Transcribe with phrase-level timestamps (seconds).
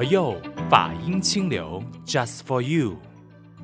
[0.00, 0.34] 佛佑
[0.70, 2.96] 法音清流，Just for you。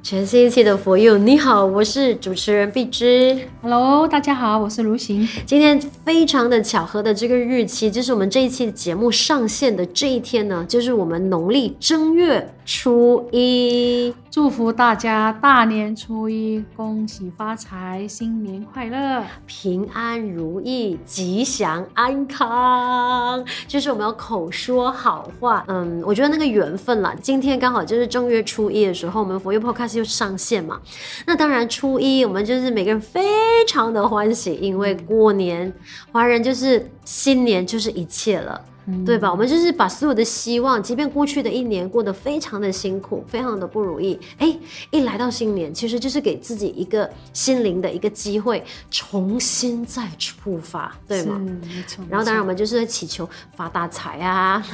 [0.02, 3.38] 全新一期的佛佑，你好，我是主持人碧芝。
[3.62, 5.26] Hello，大家好，我是如行。
[5.46, 14.12] 今天非常的巧合的这个日期，就是我们这一期节目上线的这一天呢，就是我们农历正月初一。
[14.28, 23.42] 祝福大家大年初一，恭喜发财，新年快乐，平安如意，吉祥安康。
[23.66, 25.64] 就是我们要口说好话。
[25.68, 30.78] 嗯，我觉得那个缘分啦，今天刚好就是正月初一的时候，我们佛佑 Podcast 就上线嘛。
[31.24, 33.22] 那当然，初一我们就是每个人非
[33.66, 35.72] 常的欢喜，因为过年，
[36.12, 38.60] 华人就是新年就是一切了。
[39.04, 39.30] 对吧？
[39.30, 44.56] 我们就是把所有的希望，即便过去的一年过得非常的辛苦，非常的不如意，哎，
[44.90, 51.38] 一来到新年，其实就是给自己一个心灵的一个机会，重新再出发，对吗？
[51.38, 52.04] 没错。
[52.08, 54.64] 然后当然我们就是在祈求发大财啊。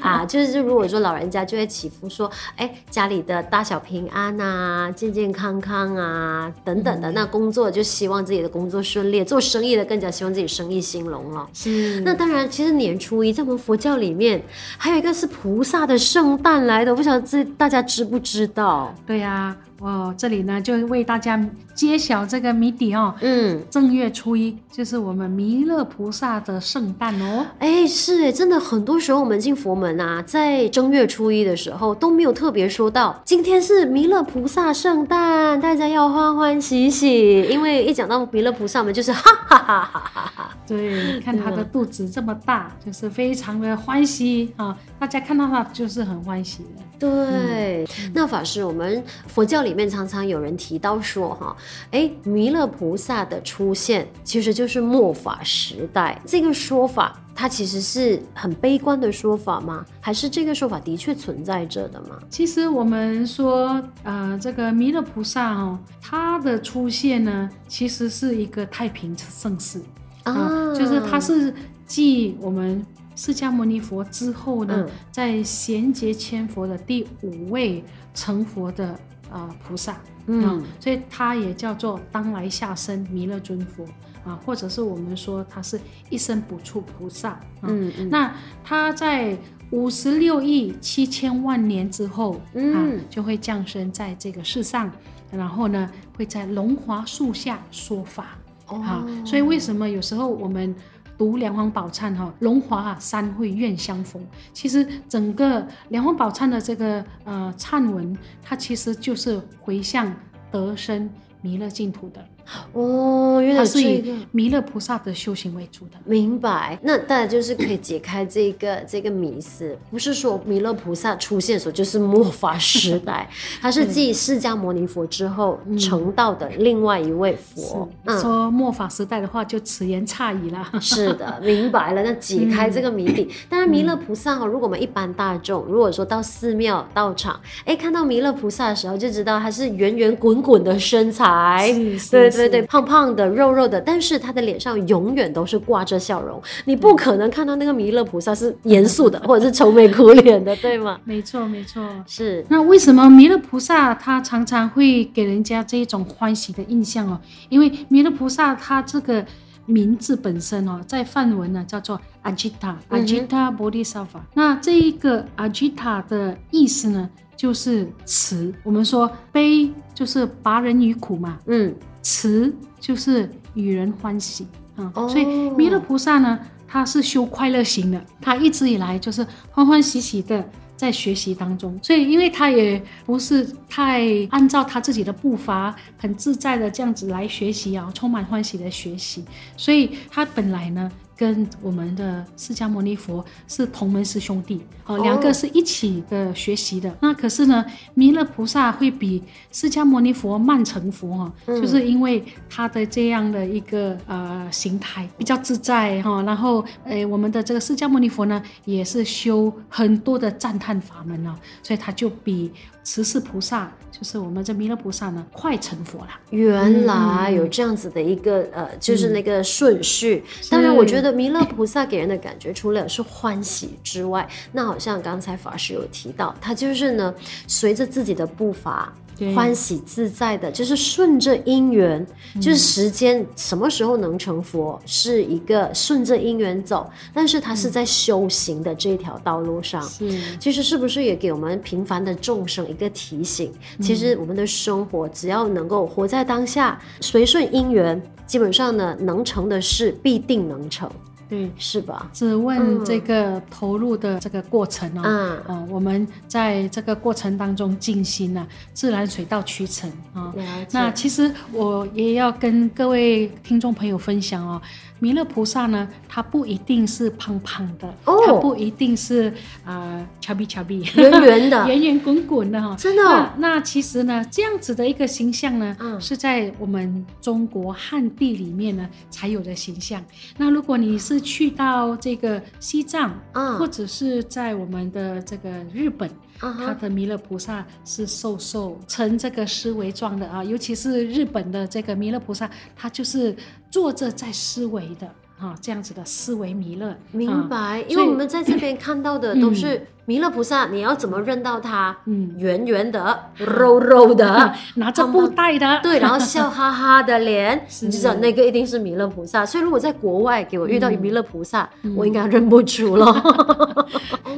[0.00, 7.10] 啊，就是如果说老人家就会祈福说，哎，家里的大小平安啊，健健康康啊，等等的。
[7.10, 11.46] 嗯、那工作就希望自己的工作顺利，做生意的更加希望自己生意兴隆了。
[11.52, 11.97] 是。
[12.04, 14.42] 那当然，其实年初一在我们佛教里面，
[14.76, 18.94] 还有一个是菩萨的圣诞来的，我不晓得这大家知不知道？
[19.06, 19.56] 对呀、啊。
[19.80, 21.40] 哦，这里呢就为大家
[21.74, 23.14] 揭晓这个谜底哦。
[23.20, 27.46] 嗯，正月初一就是我们弥勒菩萨的圣诞哦。
[27.58, 40.50] 哎，是哎，真的，很多时候我们进佛门啊，在正月初一的时候都没有特别说到今天是弥勒菩萨圣诞，大家要欢欢喜喜，因为一讲到弥勒菩萨，我们就是哈哈哈哈哈哈。
[40.66, 46.82] 对，看他的肚子这么大，就是非常的欢喜啊，大家看到他就是很欢喜的。
[46.98, 51.56] 对，嗯、那法师，我们佛教里面常常有人提到说，哈，
[51.90, 56.20] 哎，弥勒菩萨的出现其实就是末法时代。
[56.26, 59.84] 这个说法，它其实是很悲观的说法吗？
[60.00, 62.18] 还是这个说法的确存在着的吗？
[62.28, 69.80] 其实我们说，呃，这个弥勒菩萨哦，他的出现呢，其实是一个太平盛世
[70.24, 71.54] 啊、呃，就是他是
[71.86, 72.84] 继我们。
[73.20, 77.82] 释迦牟尼佛之后呢，嗯、在贤劫千佛的第五位
[78.14, 79.96] 成佛的啊、呃、菩萨，
[80.26, 83.84] 嗯、啊，所以他也叫做当来下生弥勒尊佛
[84.24, 85.80] 啊，或者是我们说他是
[86.10, 88.34] 一生不处菩萨，啊、嗯，嗯，那
[88.64, 89.36] 他在
[89.70, 94.90] 五十六亿七千万年之后，嗯、啊，就会降生在这个世上，
[95.30, 98.38] 然后呢，会在龙华树下说法，
[98.68, 100.74] 哦、啊，所以为什么有时候我们
[101.18, 104.24] 读梁皇宝忏哈，荣华啊，三会愿相逢。
[104.52, 110.14] 其实整个梁皇宝忏的这个呃忏文，它其实就是回向
[110.52, 111.10] 得生
[111.42, 112.24] 弥勒净土的。
[112.72, 115.98] 哦，原来是以弥勒菩萨的修行为主的。
[116.04, 123.28] 明白，那大家就是可以解开这个这个迷思，不是说弥勒菩萨出现的时候就是末法时代，
[123.60, 127.86] 他是继释迦牟尼佛之后成道的另外一位佛。
[128.04, 130.66] 嗯、说末法时代的话，就此言差矣了。
[130.80, 132.02] 是的， 明白了。
[132.02, 141.70] 那解开这个谜底，当然弥勒菩萨哈，如果我们一般大众如果说到寺庙道场，哎，看到弥勒菩萨的时候，就知道他是圆圆滚滚的身材，
[142.10, 142.37] 对。
[142.37, 146.40] 对对对，胖胖的、肉肉的，但是他的脸上永远都是挂着笑容。
[146.64, 150.98] 你不可能看到那个弥勒菩萨是严肃的，或者是愁眉苦脸的，对吗？
[151.04, 152.44] 没错，没错，是。
[152.48, 157.20] 那为什么弥勒菩萨他常常会给人家这种欢喜的印象哦？
[157.48, 159.24] 因为弥勒菩萨他这个
[159.66, 164.24] 名字本身哦，在梵文呢叫做阿吉塔，阿吉塔波利萨法。
[164.34, 168.52] 那这一个阿吉塔的意思呢，就是慈。
[168.62, 171.74] 我们说悲就是拔人于苦嘛，嗯。
[172.02, 175.10] 慈就是与人欢喜啊，嗯 oh.
[175.10, 189.24] 所以弥勒菩萨呢，他是修快乐行的，他一直以来就是欢欢喜喜的在学习当中，所以因为他也不是太按照他自己的步伐，很自在的这样子来学习啊，充满欢喜的学习，
[189.56, 190.90] 所以他本来呢。
[191.18, 196.96] 跟我们的释迦牟尼佛是同门师兄弟，哦，两个是一起的学习的。
[197.00, 199.20] 那可是呢，弥勒菩萨会比
[199.50, 206.22] 释迦牟尼佛慢成佛哈，就是因为他的这样的一个呃形态比较自在哈。
[206.22, 212.52] 然后，诶，我们的这个释迦牟尼佛呢，也是修很多的赞叹法门啊，所以他就比。
[212.84, 216.10] 慈氏菩萨就是我们这弥勒菩萨呢，快成佛了。
[216.30, 220.22] 原来有这样子的一个、嗯、呃，就是那个顺序。
[220.24, 227.12] 嗯、当然，我觉得弥勒菩萨给人的感觉，除了是欢喜之外，那好像刚才法师有提到，他就是呢，
[227.48, 228.92] 随着自己的步伐。
[229.18, 239.82] 对欢喜自在的，就是顺着因缘，嗯、就是时间什么时候能成佛，是一个顺着因缘走，但是他是在修行的这条道路上。
[239.82, 243.52] 是，其实是不是也给我们平凡的众生一个提醒？
[243.78, 250.88] 嗯、其实我们的生活只要能够活在当下，随顺因缘，基本上呢，能成的事必定能成。
[251.28, 252.10] 对，是吧？
[252.12, 260.32] 只问这个投入的这个过程哦，嗯、呃，我们在这个过程当中静心呢、啊，自然水到渠成啊。
[260.34, 260.34] 哦、
[260.72, 264.60] 那其实我也要跟各位听众朋友分享哦。
[265.00, 269.32] 弥勒菩萨呢，他不一定是胖胖的，他、哦、不一定是
[269.64, 273.48] 啊，巧比巧比，圆圆的， 圆圆滚滚的哈，真的、哦那。
[273.48, 280.04] 那其实呢，这样子的一个形象呢，嗯、是在我们中国汉地里面呢才有的形象。
[280.36, 286.08] 那如果你是去到这个西藏，嗯、或者是在我们的这个日本。
[286.38, 293.36] 他的弥勒菩萨是瘦瘦呈这个思维状的啊，尤其是日本的这个弥勒菩萨，他就是
[293.70, 296.96] 坐着在思维的啊，这样子的思维弥勒。
[297.12, 299.86] 明白，啊、因为我们在这边 看到的都是。
[300.08, 301.94] 弥勒菩萨，你要怎么认到他？
[302.06, 309.44] 嗯，圆圆的，肉肉的， 拿着布袋的， 对，然后笑 哈哈的脸，你就知道那个一定是弥勒菩萨。
[309.44, 313.86] 所以如果在国外给我遇到弥勒菩萨，我应该认不出了。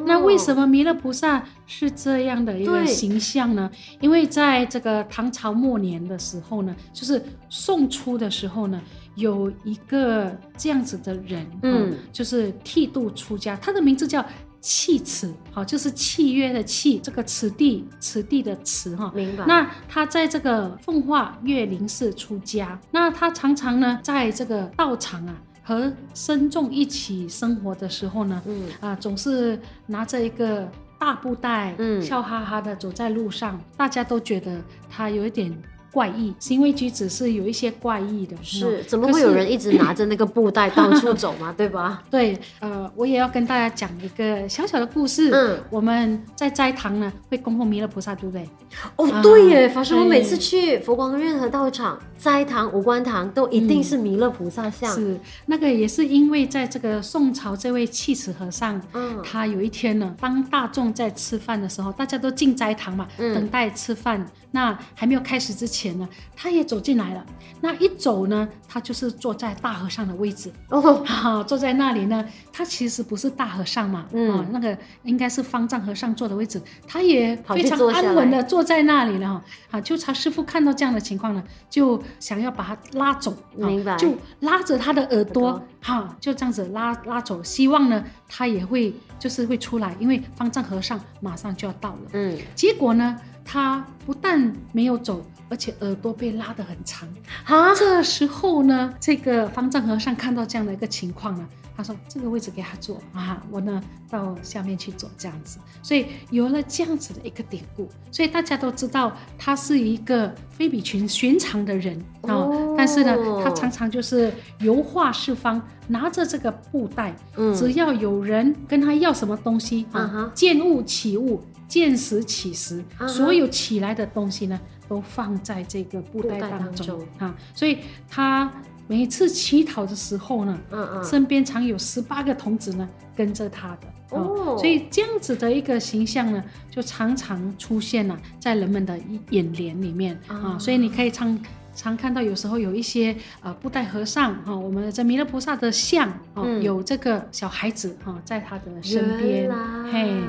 [0.06, 3.70] 那为什么弥勒菩萨是这样的一个形象呢？
[4.00, 8.80] 因为在这个唐朝末年的时候呢，就是宋初的时候呢，
[9.14, 14.24] 有一个这样子的人，嗯，就是剃度出家，他的名字叫。
[14.62, 19.46] 契此，好，就是契约的契，这个此地，此地的此，哈，明白。
[19.46, 35.50] 那他在这个奉化岳林寺出家，那他常常呢，在这个道场啊，和僧众一起生活的时候呢，嗯啊，总是拿着一个大布袋，嗯，笑哈哈的走在路上，大家都觉得他有一点。
[35.92, 41.52] 怪异行为举止是有一些怪异的，是怎么会有人一直拿着那个布袋到处走嘛？
[41.56, 42.02] 对吧？
[42.10, 45.30] 对，呃，我也要跟大家讲一个小小的故事。
[45.32, 48.48] 嗯，我们在斋堂呢会供奉弥勒菩萨，对不对？
[48.96, 54.92] 哦，对耶，法师，我每次去佛光任何道场、斋堂、五官堂，都一定是弥勒菩萨像。
[54.94, 64.24] 是那个也是因为在这个宋朝这位契此和尚，嗯，他有一天呢，当大众在吃饭的时候，大家都进斋堂嘛，等待吃饭。
[64.52, 67.24] 那还没有开始之前呢，他也走进来了。
[67.62, 72.24] 那一走呢，他就是坐在大和尚的位置哦，啊，坐在那里呢。
[72.52, 79.44] 他其实不是大和尚嘛，嗯，啊，那个应该是方丈和尚坐的位置，他也非常安稳的坐在那里了哈。
[79.70, 83.96] 啊，就他师傅看到这样的情况呢，就想要把他拉走，明白？
[83.96, 91.98] 就拉着他的耳朵，哈，就这样子拉拉走，希望呢他也会就是会出来，因为方丈和尚马上就要到了。
[92.12, 93.16] 嗯，结果呢？
[93.42, 97.08] 他不但没有走，而且耳朵被拉得很长。
[97.44, 112.32] 啊，这时候呢，这个方丈和尚看到这样的一个情况呢，他说：“这个位置给他坐啊，我呢到下面去坐这样子。”所以有了这样子的一个典故，所以大家都知道他是一个非比寻寻常的人啊。
[112.32, 121.42] 哦，但是呢，他常常就是游化四方，拿着这个布袋，嗯，只要有人跟他要什么东西啊，见物起物。
[121.70, 124.58] 见时起时，所有起来的东西呢，
[124.90, 127.32] 都放在这个布袋当中啊。
[127.54, 127.78] 所以
[128.08, 128.52] 他
[128.88, 134.56] 每一次乞讨的时候呢，嗯嗯，身边常有十八个童子呢跟着他的哦。
[134.58, 138.98] 所以这样子的一个形象呢，就常常出现了在人们的
[139.30, 140.58] 眼帘里面啊。
[140.58, 141.38] 所以你可以常
[141.72, 149.48] 常看到，有时候有一些呃布袋和尚哈，我们这弥勒菩萨的像啊，有这个小孩子哈在他的身边，
[149.92, 150.20] 嘿，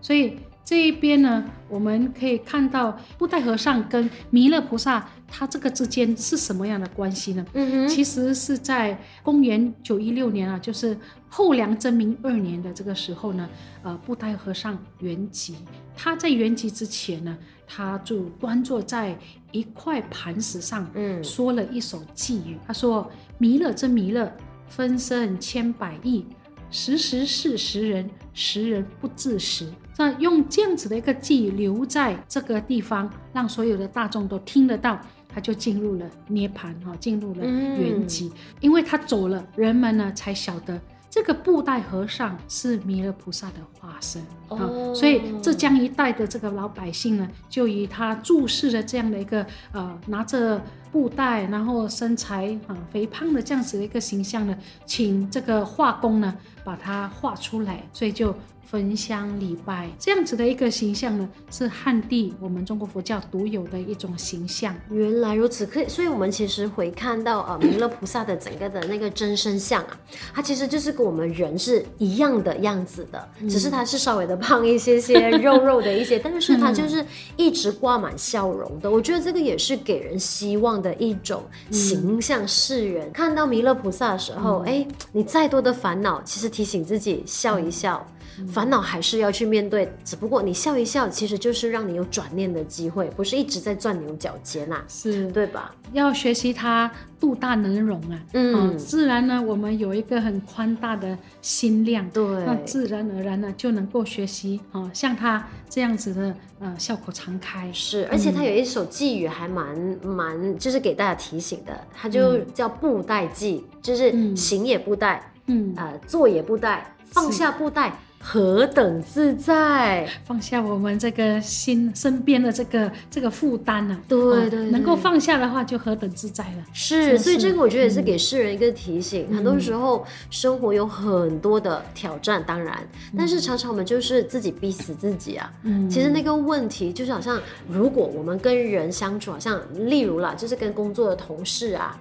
[0.00, 0.38] 所以。
[0.64, 7.44] 这一边呢，我们可以看到布袋和尚跟弥勒菩萨，他这个之间是什么样的关系呢？
[7.54, 10.96] 嗯哼，其实是在公元九一六年啊，就是
[11.28, 13.48] 后梁真明二年的这个时候呢，
[13.82, 15.54] 呃，布袋和尚圆寂。
[15.96, 17.36] 他在圆寂之前呢，
[17.66, 19.18] 他就端坐在
[19.50, 22.56] 一块磐石上，嗯，说了一首寄语。
[22.64, 24.32] 他说：“弥勒真弥勒，
[24.68, 26.24] 分身千百亿，
[26.70, 34.98] 时时是时人，时人不自时。”那用这样子的一个偈留在这个地方，让所有的大众都听得到，
[35.28, 38.28] 他就进入了涅槃哈，进入了圆寂。
[38.30, 44.56] 嗯、因为他走了，人们呢才晓得这个布袋和尚是弥勒菩萨的化身啊。
[44.56, 50.62] 哦、所以浙江一带的这个老百姓呢，就以他注视的这样的一个呃拿着
[50.92, 58.34] 布袋，然后身材啊肥胖的这样子的一个形象呢，请这个画工呢把它画出来，所以就。
[58.70, 64.74] 焚香礼拜这样子的一个形象呢，是汉地我们中国佛教独有的一种形象。
[64.90, 69.98] 原来如此，可以，所以我们其实回看到呃弥勒菩萨的整个的那个真身像啊，
[70.32, 77.04] 它其实就是跟我们人是一样的样子的，嗯、只是它是稍微的胖一些些，肉肉的一些，但是它就是
[77.36, 78.88] 一直挂满笑容的。
[78.88, 82.46] 我觉得这个也是给人希望的一种形象。
[82.46, 88.06] 世人、嗯、看到弥勒菩萨的时候，哎、嗯，你再多的烦恼，其实提醒自己笑一笑。
[88.40, 88.48] 嗯。
[88.48, 95.30] 烦恼还是要去面对，只不过你笑一笑，其实就是让你有转念的机会，不是一直在钻牛角尖呐、啊，是。
[95.32, 95.74] 对吧？
[95.92, 117.98] 要学习他度大能容啊，嗯、哦，自然呢，我们有一个很宽大的心量，对，那自然而然呢就能够学习哦，像他这样子的呃笑口常开，是，而且他有一首寄语还蛮蛮，就是给大家提醒的，他就叫布袋偈，就是行也不带，嗯，呃，坐也不带，放下布袋。
[118.22, 120.06] 何等自在！
[120.26, 123.98] 放下我们这个心身边的这个这个负担呢？
[124.06, 126.64] 对对，对、哦，能够放下的话，就何等自在了。
[126.74, 129.26] 是，所以这个我觉得也是给世人一个提醒。
[129.30, 132.78] 嗯、很多时候生活有很多的挑战，当然，
[133.10, 135.50] 嗯、但是常常我们就是自己逼死自己啊。
[135.62, 139.58] 嗯，其实那个问题就是好像，如果我们跟人相处，好像
[139.88, 141.98] 例如啦，就是跟工作的同事啊。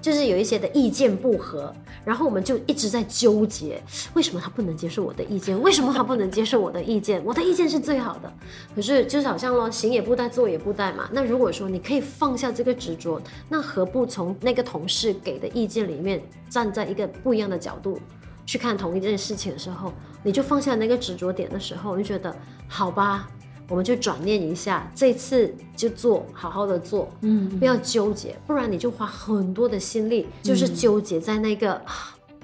[0.00, 1.74] 就是有一些的意见不合，
[2.04, 3.82] 然后我们就一直在纠结，
[4.14, 5.60] 为什么他不能接受我的意见？
[5.60, 7.22] 为什么他不能接受我的意见？
[7.24, 8.32] 我的意见是最好的，
[8.74, 11.08] 可是就是好像咯，行也布袋，坐也布袋嘛。
[11.12, 17.98] 那如果说你可以放下这个执着，那何不从那个同事给的意见里面，站在一个不一样的角度
[18.46, 22.34] 去看同一件事情的时候，你就放下那个执着点的时候，你觉得
[22.68, 23.28] 好吧？
[23.68, 31.92] 我们就转念一下，这次就做，好好的做，嗯，不要纠结，不然你就花很多的心力，就是纠结在那个、嗯、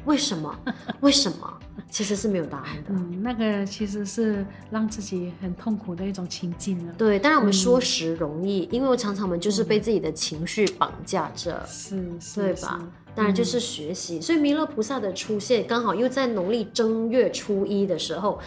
[0.04, 0.54] 为什么，
[1.00, 1.59] 为什么，
[1.90, 2.90] 其实是没有答案的。
[2.90, 6.93] 嗯，那个其实是让自己很痛苦的一种情境了。
[6.99, 12.87] 对，当然我们说时容易，嗯、因为我常常我们就是被自己的情绪绑架着，是、嗯，对吧？
[13.14, 18.38] 当然就是学习，嗯、所以弥勒菩萨的出现刚好又在农历正月初一的时候。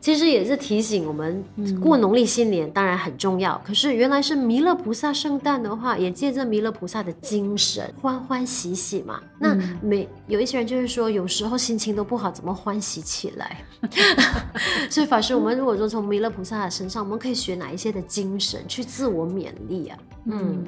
[0.00, 1.44] 其实也是提醒我们
[1.80, 9.20] 过农历新年当然很重要，嗯、可是原来是弥勒菩萨圣诞的话，也借着弥勒菩萨的精神欢欢喜喜嘛。
[9.38, 13.64] 那每有一些人就是说，有时候心情都不好，怎么欢喜起来？
[14.88, 19.98] 所以法师，我们如果说从弥勒菩萨的身上，我们可以学哪一些的精神去自我勉励啊？
[20.26, 20.64] 嗯，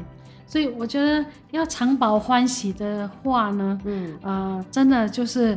[0.47, 5.57] 所以我觉得要常保欢喜的话呢，嗯呃，真的就是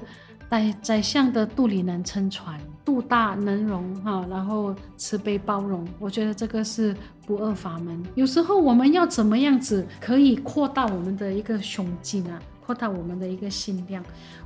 [0.51, 2.59] 宰宰相的肚里能撑船。
[2.83, 6.93] 肚大能容哈，然后慈悲包容，我觉得这个是
[7.25, 8.03] 不二法门。
[8.15, 14.01] 有时候我们要怎么样子可以扩大我们的一个胸襟啊，扩大我们的一个心量，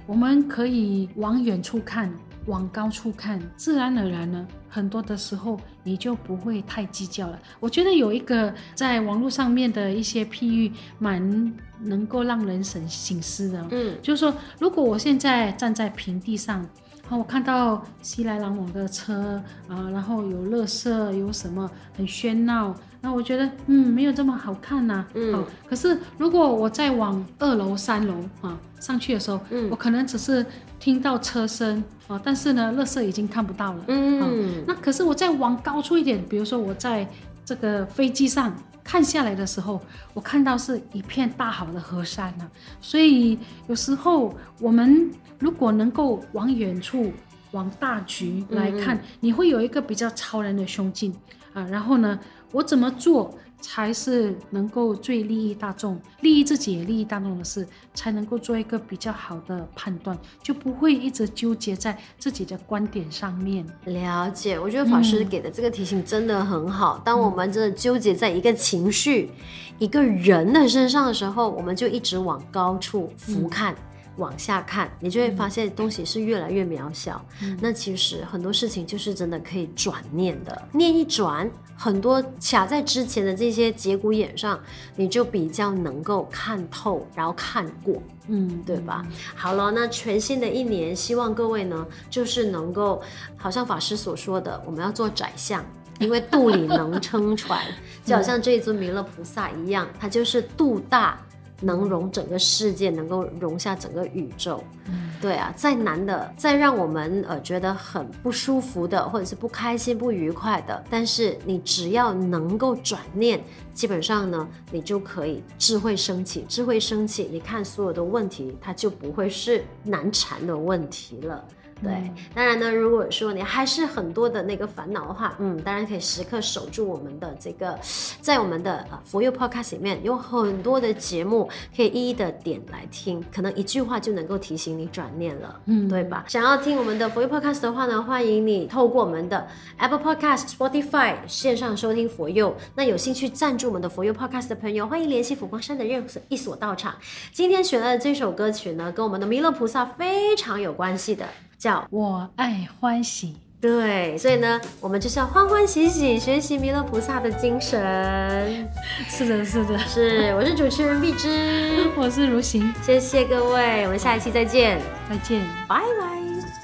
[0.07, 2.11] 我们可以往远处看，
[2.47, 7.39] 往高处看，自然而然呢，很多的时候你就不会太计较了。
[7.59, 16.67] 我觉得有一个在网络上面的一些譬喻，蛮能够让人省省思的，嗯，就是说，如果我现在站在平地上。
[17.07, 25.07] 好，我看到熙来攘往的车啊，然后有乐色，有什么很喧闹，那我觉得嗯没有这么好看呐、啊。
[25.13, 25.33] 嗯。
[25.33, 30.43] 好，可是如果我再往二楼、三楼啊上去的时候，嗯，我可能只是
[30.79, 33.83] 听到车声啊，但是呢，乐色已经看不到了。
[33.87, 34.63] 嗯。
[34.67, 37.07] 那可是我再往高处一点，比如说我在
[37.45, 39.79] 这个飞机上看下来的时候，
[40.13, 42.51] 我看到是一片大好的河山呢、啊。
[42.81, 45.11] 所以有时候我们。
[45.37, 47.11] 如果能够往远处、
[47.51, 51.13] 往大局来看，嗯嗯，你会有一个比较超然的胸襟
[51.53, 51.61] 啊。
[51.69, 52.17] 然后呢，
[52.53, 63.65] 我怎么做才是能够最利益大众、利益自己也利益大众的事，才能够做一个比较好的判断，就不会一直纠结在自己的观点上面。
[63.85, 66.97] 了解，我觉得法师给的这个提醒真的很好。
[66.97, 69.31] 嗯、当我们真的纠结在一个情绪、
[69.79, 73.71] 一个人的身上的时候，我们就一直往高处俯瞰。
[73.71, 73.75] 嗯
[74.17, 77.21] 往下看，你就会发现东西是越来越渺小。
[77.43, 84.59] 嗯、那其实很多事情就是真的可以转念的，念一转，很多卡在之前的这些节骨眼上，
[84.95, 89.05] 你就比较能够看透，然后看过，嗯，对吧？
[89.05, 93.01] 嗯、好了，那全新的一年，希望各位呢，就是能够，
[93.35, 95.63] 好像法师所说的，我们要做宰相，
[95.99, 97.61] 因为肚里能撑船，
[98.05, 101.19] 就好像这一尊弥勒菩萨一样，他就是肚大。
[101.61, 113.43] 能容整个世界，能够容下整个宇宙，嗯、对啊，再难的，再让我们呃觉得很不舒服的，或者是不开心、不愉快的，但是你只要能够转念，
[113.73, 121.43] 基本上呢，你就可以智慧升起，智慧升起，你看所有的问题，它就不会是难缠的问题了。
[121.83, 121.91] 对，
[122.33, 127.77] 当然呢，如果说你还是很多的那个烦恼的话，嗯，当然可以时刻守住我们的这个，
[128.21, 136.23] 在我们的呃 For You Podcast 里面有很多的节目可以一一的点来听，可能一句话就能够提醒你转念了，嗯，对吧？
[136.27, 139.45] 想要听我们的 For You Podcast 的话呢，欢迎你透过我们的
[139.77, 142.55] Apple Podcast、Spotify 线上收听 For You。
[142.75, 146.95] 那有兴趣赞助我们的 For You Podcast 的朋友，欢迎联系佛光山的任何一所道场。
[147.33, 151.25] 今天选的这首歌曲呢，跟我们的弥勒菩萨非常有关系的。
[151.57, 158.69] 叫我爱欢喜，对，所以呢，我们就是要欢欢喜喜学习弥勒菩萨的精神。
[159.07, 160.33] 是的，是的，是。
[160.35, 166.15] 我是主持人碧枝， 我是如行，谢谢各位，我们下一期再见，再见，拜拜。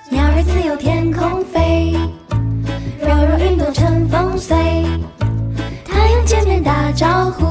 [0.10, 1.96] 鸟儿自由天空飞，
[3.00, 4.56] 柔柔云朵乘风随，
[5.86, 7.51] 太阳见面打招呼，